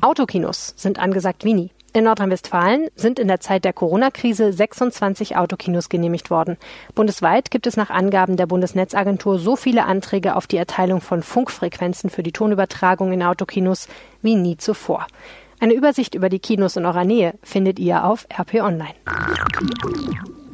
Autokinos 0.00 0.74
sind 0.76 0.98
angesagt 0.98 1.44
wie 1.44 1.54
nie. 1.54 1.70
In 1.94 2.04
Nordrhein-Westfalen 2.04 2.88
sind 2.96 3.18
in 3.18 3.28
der 3.28 3.40
Zeit 3.40 3.64
der 3.64 3.72
Corona-Krise 3.72 4.52
26 4.52 5.36
Autokinos 5.36 5.88
genehmigt 5.88 6.30
worden. 6.30 6.58
Bundesweit 6.94 7.50
gibt 7.50 7.66
es 7.66 7.78
nach 7.78 7.88
Angaben 7.88 8.36
der 8.36 8.46
Bundesnetzagentur 8.46 9.38
so 9.38 9.56
viele 9.56 9.86
Anträge 9.86 10.36
auf 10.36 10.46
die 10.46 10.58
Erteilung 10.58 11.00
von 11.00 11.22
Funkfrequenzen 11.22 12.10
für 12.10 12.22
die 12.22 12.32
Tonübertragung 12.32 13.12
in 13.12 13.22
Autokinos 13.22 13.88
wie 14.20 14.34
nie 14.34 14.58
zuvor. 14.58 15.06
Eine 15.60 15.72
Übersicht 15.72 16.14
über 16.14 16.28
die 16.28 16.40
Kinos 16.40 16.76
in 16.76 16.84
eurer 16.84 17.04
Nähe 17.04 17.34
findet 17.42 17.78
ihr 17.78 18.04
auf 18.04 18.26
RP 18.38 18.56
Online. 18.56 18.94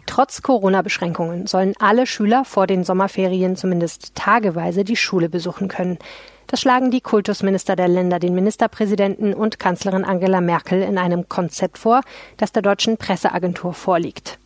Trotz 0.06 0.42
Corona-Beschränkungen 0.42 1.48
sollen 1.48 1.74
alle 1.80 2.06
Schüler 2.06 2.44
vor 2.44 2.68
den 2.68 2.84
Sommerferien 2.84 3.56
zumindest 3.56 4.14
tageweise 4.14 4.84
die 4.84 4.96
Schule 4.96 5.28
besuchen 5.28 5.66
können. 5.66 5.98
Das 6.46 6.60
schlagen 6.60 6.90
die 6.90 7.00
Kultusminister 7.00 7.76
der 7.76 7.88
Länder 7.88 8.18
den 8.18 8.34
Ministerpräsidenten 8.34 9.34
und 9.34 9.58
Kanzlerin 9.58 10.04
Angela 10.04 10.40
Merkel 10.40 10.82
in 10.82 10.98
einem 10.98 11.28
Konzept 11.28 11.78
vor, 11.78 12.02
das 12.36 12.52
der 12.52 12.62
deutschen 12.62 12.96
Presseagentur 12.96 13.72
vorliegt. 13.72 14.38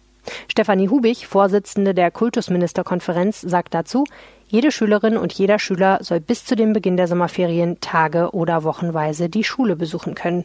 Stefanie 0.49 0.89
Hubich, 0.89 1.27
Vorsitzende 1.27 1.95
der 1.95 2.11
Kultusministerkonferenz, 2.11 3.41
sagt 3.41 3.75
dazu, 3.75 4.05
jede 4.47 4.73
Schülerin 4.73 5.17
und 5.17 5.33
jeder 5.33 5.59
Schüler 5.59 5.99
soll 6.03 6.21
bis 6.21 6.45
zu 6.45 6.57
dem 6.57 6.73
Beginn 6.73 6.97
der 6.97 7.09
Sommerferien 7.09 7.81
Tage 7.81 8.31
oder 8.33 8.65
Wochenweise 8.65 9.29
die 9.29 9.45
Schule 9.45 9.77
besuchen 9.77 10.15
können. 10.15 10.45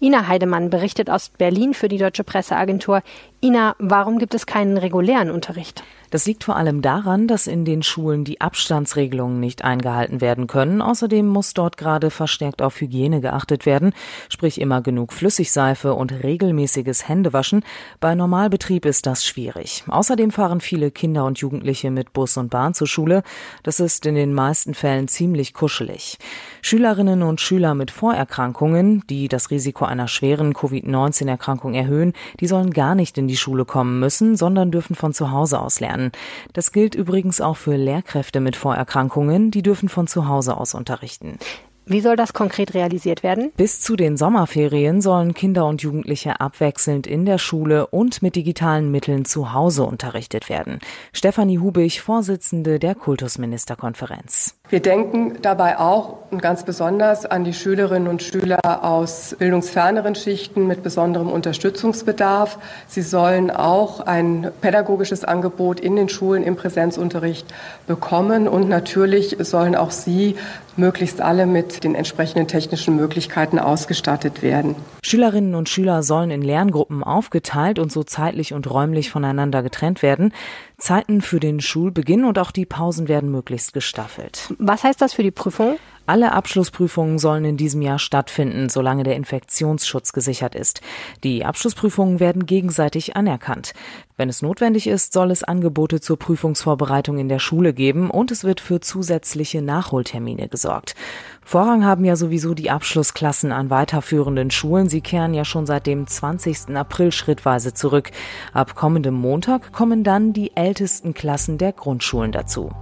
Ina 0.00 0.28
Heidemann 0.28 0.70
berichtet 0.70 1.10
aus 1.10 1.28
Berlin 1.28 1.74
für 1.74 1.88
die 1.88 1.98
Deutsche 1.98 2.24
Presseagentur. 2.24 3.02
Ina, 3.42 3.74
warum 3.78 4.18
gibt 4.18 4.34
es 4.34 4.46
keinen 4.46 4.78
regulären 4.78 5.30
Unterricht? 5.30 5.82
Das 6.10 6.26
liegt 6.26 6.42
vor 6.42 6.56
allem 6.56 6.82
daran, 6.82 7.28
dass 7.28 7.46
in 7.46 7.64
den 7.64 7.82
Schulen 7.82 8.24
die 8.24 8.40
Abstandsregelungen 8.40 9.38
nicht 9.38 9.62
eingehalten 9.62 10.20
werden 10.20 10.48
können. 10.48 10.82
Außerdem 10.82 11.26
muss 11.26 11.54
dort 11.54 11.76
gerade 11.76 12.10
verstärkt 12.10 12.62
auf 12.62 12.80
Hygiene 12.80 13.20
geachtet 13.20 13.64
werden, 13.64 13.92
sprich 14.28 14.60
immer 14.60 14.82
genug 14.82 15.12
Flüssigseife 15.12 15.94
und 15.94 16.12
regelmäßiges 16.12 17.08
Händewaschen. 17.08 17.64
Bei 18.00 18.16
Normalbetrieb 18.16 18.86
ist 18.86 19.06
das 19.06 19.24
schwierig. 19.24 19.84
Außerdem 19.86 20.32
fahren 20.32 20.60
viele 20.60 20.90
Kinder 20.90 21.24
und 21.24 21.38
Jugendliche 21.38 21.92
mit 21.92 22.12
Bus 22.12 22.36
und 22.36 22.50
Bahn 22.50 22.74
zur 22.74 22.88
Schule. 22.88 23.22
Das 23.62 23.78
ist 23.78 24.04
in 24.04 24.16
den 24.16 24.34
meisten 24.34 24.74
Fällen 24.74 25.06
ziemlich 25.06 25.54
kuschelig. 25.54 26.18
Schülerinnen 26.60 27.22
und 27.22 27.40
Schüler 27.40 27.74
mit 27.74 27.92
Vorerkrankungen, 27.92 29.04
die 29.08 29.28
das 29.28 29.50
Risiko 29.50 29.84
einer 29.84 30.08
schweren 30.08 30.54
Covid-19-Erkrankung 30.54 31.74
erhöhen, 31.74 32.14
die 32.40 32.48
sollen 32.48 32.70
gar 32.70 32.96
nicht 32.96 33.16
in 33.16 33.28
die 33.28 33.36
Schule 33.36 33.64
kommen 33.64 34.00
müssen, 34.00 34.36
sondern 34.36 34.72
dürfen 34.72 34.96
von 34.96 35.14
zu 35.14 35.30
Hause 35.30 35.60
aus 35.60 35.78
lernen 35.78 35.99
lernen. 36.00 36.12
Das 36.52 36.72
gilt 36.72 36.94
übrigens 36.94 37.40
auch 37.40 37.56
für 37.56 37.76
Lehrkräfte 37.76 38.40
mit 38.40 38.56
Vorerkrankungen, 38.56 39.50
die 39.50 39.62
dürfen 39.62 39.88
von 39.88 40.06
zu 40.06 40.28
Hause 40.28 40.56
aus 40.56 40.74
unterrichten. 40.74 41.38
Wie 41.86 42.00
soll 42.00 42.14
das 42.14 42.32
konkret 42.32 42.74
realisiert 42.74 43.24
werden? 43.24 43.50
Bis 43.56 43.80
zu 43.80 43.96
den 43.96 44.16
Sommerferien 44.16 45.00
sollen 45.00 45.34
Kinder 45.34 45.66
und 45.66 45.82
Jugendliche 45.82 46.40
abwechselnd 46.40 47.08
in 47.08 47.24
der 47.24 47.38
Schule 47.38 47.88
und 47.88 48.22
mit 48.22 48.36
digitalen 48.36 48.92
Mitteln 48.92 49.24
zu 49.24 49.52
Hause 49.52 49.82
unterrichtet 49.82 50.48
werden. 50.48 50.78
Stefanie 51.12 51.58
Hubig, 51.58 52.00
Vorsitzende 52.00 52.78
der 52.78 52.94
Kultusministerkonferenz. 52.94 54.59
Wir 54.70 54.78
denken 54.78 55.38
dabei 55.42 55.80
auch 55.80 56.20
und 56.30 56.40
ganz 56.40 56.62
besonders 56.62 57.26
an 57.26 57.42
die 57.42 57.52
Schülerinnen 57.52 58.06
und 58.06 58.22
Schüler 58.22 58.84
aus 58.84 59.34
bildungsferneren 59.36 60.14
Schichten 60.14 60.68
mit 60.68 60.84
besonderem 60.84 61.28
Unterstützungsbedarf. 61.28 62.56
Sie 62.86 63.02
sollen 63.02 63.50
auch 63.50 63.98
ein 63.98 64.52
pädagogisches 64.60 65.24
Angebot 65.24 65.80
in 65.80 65.96
den 65.96 66.08
Schulen 66.08 66.44
im 66.44 66.54
Präsenzunterricht 66.54 67.52
bekommen 67.88 68.46
und 68.46 68.68
natürlich 68.68 69.36
sollen 69.40 69.74
auch 69.74 69.90
sie 69.90 70.36
möglichst 70.76 71.20
alle 71.20 71.46
mit 71.46 71.82
den 71.82 71.96
entsprechenden 71.96 72.46
technischen 72.46 72.96
Möglichkeiten 72.96 73.58
ausgestattet 73.58 74.40
werden. 74.40 74.76
Schülerinnen 75.02 75.56
und 75.56 75.68
Schüler 75.68 76.02
sollen 76.02 76.30
in 76.30 76.42
Lerngruppen 76.42 77.02
aufgeteilt 77.02 77.78
und 77.80 77.90
so 77.90 78.04
zeitlich 78.04 78.54
und 78.54 78.70
räumlich 78.70 79.10
voneinander 79.10 79.62
getrennt 79.62 80.02
werden. 80.02 80.32
Zeiten 80.80 81.20
für 81.20 81.40
den 81.40 81.60
Schulbeginn 81.60 82.24
und 82.24 82.38
auch 82.38 82.50
die 82.50 82.66
Pausen 82.66 83.08
werden 83.08 83.30
möglichst 83.30 83.72
gestaffelt. 83.72 84.54
Was 84.58 84.82
heißt 84.82 85.00
das 85.00 85.14
für 85.14 85.22
die 85.22 85.30
Prüfung? 85.30 85.78
Alle 86.10 86.32
Abschlussprüfungen 86.32 87.20
sollen 87.20 87.44
in 87.44 87.56
diesem 87.56 87.82
Jahr 87.82 88.00
stattfinden, 88.00 88.68
solange 88.68 89.04
der 89.04 89.14
Infektionsschutz 89.14 90.12
gesichert 90.12 90.56
ist. 90.56 90.80
Die 91.22 91.44
Abschlussprüfungen 91.44 92.18
werden 92.18 92.46
gegenseitig 92.46 93.14
anerkannt. 93.14 93.74
Wenn 94.16 94.28
es 94.28 94.42
notwendig 94.42 94.88
ist, 94.88 95.12
soll 95.12 95.30
es 95.30 95.44
Angebote 95.44 96.00
zur 96.00 96.18
Prüfungsvorbereitung 96.18 97.18
in 97.18 97.28
der 97.28 97.38
Schule 97.38 97.72
geben 97.72 98.10
und 98.10 98.32
es 98.32 98.42
wird 98.42 98.58
für 98.58 98.80
zusätzliche 98.80 99.62
Nachholtermine 99.62 100.48
gesorgt. 100.48 100.96
Vorrang 101.44 101.84
haben 101.84 102.04
ja 102.04 102.16
sowieso 102.16 102.54
die 102.54 102.70
Abschlussklassen 102.70 103.52
an 103.52 103.70
weiterführenden 103.70 104.50
Schulen. 104.50 104.88
Sie 104.88 105.02
kehren 105.02 105.32
ja 105.32 105.44
schon 105.44 105.64
seit 105.64 105.86
dem 105.86 106.08
20. 106.08 106.76
April 106.76 107.12
schrittweise 107.12 107.72
zurück. 107.72 108.10
Ab 108.52 108.74
kommendem 108.74 109.14
Montag 109.14 109.72
kommen 109.72 110.02
dann 110.02 110.32
die 110.32 110.56
ältesten 110.56 111.14
Klassen 111.14 111.56
der 111.56 111.72
Grundschulen 111.72 112.32
dazu. 112.32 112.72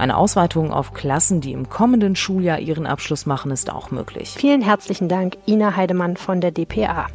Eine 0.00 0.16
Ausweitung 0.16 0.72
auf 0.72 0.94
Klassen, 0.94 1.42
die 1.42 1.52
im 1.52 1.68
kommenden 1.68 2.16
Schuljahr 2.16 2.58
ihren 2.58 2.86
Abschluss 2.86 3.26
machen, 3.26 3.50
ist 3.50 3.70
auch 3.70 3.90
möglich. 3.90 4.30
Vielen 4.30 4.62
herzlichen 4.62 5.10
Dank, 5.10 5.36
Ina 5.46 5.76
Heidemann 5.76 6.16
von 6.16 6.40
der 6.40 6.52
DPA. 6.52 7.08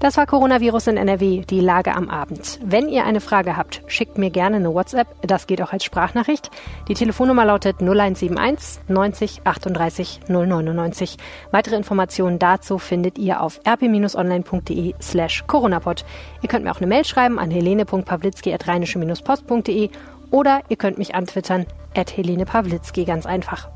Das 0.00 0.16
war 0.16 0.26
Coronavirus 0.26 0.88
in 0.88 0.96
NRW, 0.96 1.44
die 1.48 1.60
Lage 1.60 1.94
am 1.94 2.10
Abend. 2.10 2.58
Wenn 2.64 2.88
ihr 2.88 3.04
eine 3.04 3.20
Frage 3.20 3.56
habt, 3.56 3.82
schickt 3.86 4.18
mir 4.18 4.30
gerne 4.30 4.56
eine 4.56 4.74
WhatsApp. 4.74 5.06
Das 5.22 5.46
geht 5.46 5.62
auch 5.62 5.72
als 5.72 5.84
Sprachnachricht. 5.84 6.50
Die 6.88 6.94
Telefonnummer 6.94 7.44
lautet 7.44 7.80
0171 7.80 8.88
90 8.88 9.42
38 9.44 10.22
099. 10.26 11.16
Weitere 11.52 11.76
Informationen 11.76 12.40
dazu 12.40 12.78
findet 12.78 13.18
ihr 13.18 13.40
auf 13.40 13.60
rp-online.de 13.64 14.94
slash 15.00 15.44
coronapod. 15.46 16.04
Ihr 16.42 16.48
könnt 16.48 16.64
mir 16.64 16.72
auch 16.72 16.78
eine 16.78 16.88
Mail 16.88 17.04
schreiben 17.04 17.38
an 17.38 17.52
helene.pawlitzki.rheinische-post.de 17.52 19.90
oder 20.32 20.62
ihr 20.68 20.76
könnt 20.76 20.98
mich 20.98 21.14
antwittern, 21.14 21.66
at 21.94 22.16
Helene 22.16 22.44
Pawlitzki, 22.44 23.04
ganz 23.04 23.26
einfach. 23.26 23.68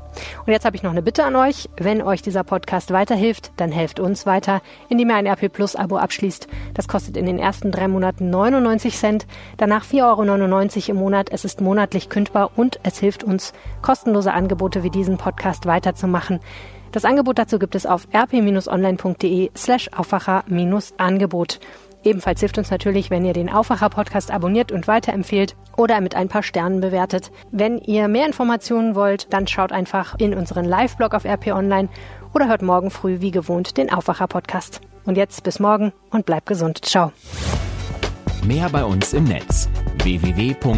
Und 0.45 0.53
jetzt 0.53 0.65
habe 0.65 0.75
ich 0.75 0.83
noch 0.83 0.91
eine 0.91 1.01
Bitte 1.01 1.23
an 1.23 1.35
euch. 1.35 1.69
Wenn 1.77 2.01
euch 2.01 2.21
dieser 2.21 2.43
Podcast 2.43 2.91
weiterhilft, 2.91 3.51
dann 3.57 3.71
helft 3.71 3.99
uns 3.99 4.25
weiter, 4.25 4.61
indem 4.89 5.09
ihr 5.09 5.15
ein 5.15 5.27
RP 5.27 5.51
Plus 5.51 5.75
Abo 5.75 5.97
abschließt. 5.97 6.47
Das 6.73 6.87
kostet 6.87 7.17
in 7.17 7.25
den 7.25 7.39
ersten 7.39 7.71
drei 7.71 7.87
Monaten 7.87 8.29
99 8.29 8.95
Cent, 8.97 9.27
danach 9.57 9.85
4,99 9.85 10.89
Euro 10.89 10.91
im 10.91 10.95
Monat. 10.97 11.29
Es 11.31 11.45
ist 11.45 11.61
monatlich 11.61 12.09
kündbar 12.09 12.51
und 12.55 12.79
es 12.83 12.99
hilft 12.99 13.23
uns, 13.23 13.53
kostenlose 13.81 14.33
Angebote 14.33 14.83
wie 14.83 14.89
diesen 14.89 15.17
Podcast 15.17 15.65
weiterzumachen. 15.65 16.39
Das 16.91 17.03
Angebot 17.03 17.37
dazu 17.37 17.59
gibt 17.59 17.75
es 17.75 17.85
auf 17.85 18.07
rp-online.de 18.13 19.51
slash 19.53 19.89
Aufwacher-Angebot. 19.89 21.59
Ebenfalls 22.05 22.39
hilft 22.39 22.57
uns 22.59 22.69
natürlich, 22.69 23.09
wenn 23.09 23.25
ihr 23.25 23.33
den 23.33 23.49
Aufwacher-Podcast 23.49 24.31
abonniert 24.31 24.71
und 24.71 24.87
weiterempfehlt 24.87 25.55
oder 25.75 25.99
mit 26.01 26.15
ein 26.15 26.29
paar 26.29 26.43
Sternen 26.43 26.79
bewertet. 26.79 27.31
Wenn 27.51 27.79
ihr 27.79 28.07
mehr 28.07 28.27
Informationen 28.27 28.93
wollt, 28.93 29.33
dann 29.33 29.47
schaut 29.47 29.71
einfach 29.71 30.13
in 30.19 30.35
unseren 30.35 30.65
Live-Blog 30.65 31.15
auf 31.15 31.25
RP 31.25 31.47
Online 31.47 31.89
oder 32.33 32.47
hört 32.47 32.61
morgen 32.61 32.91
früh 32.91 33.21
wie 33.21 33.31
gewohnt 33.31 33.77
den 33.77 33.91
Aufwacher-Podcast. 33.91 34.81
Und 35.05 35.17
jetzt 35.17 35.43
bis 35.43 35.59
morgen 35.59 35.93
und 36.11 36.27
bleibt 36.27 36.45
gesund. 36.45 36.85
Ciao. 36.85 37.11
Mehr 38.43 38.69
bei 38.69 38.85
uns 38.85 39.13
im 39.13 39.23
Netz 39.23 39.67
www.rp-online.de 40.03 40.75